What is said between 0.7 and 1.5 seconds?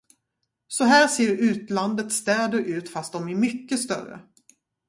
här ser